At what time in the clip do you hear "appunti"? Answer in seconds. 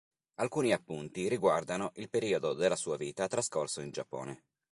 0.73-1.29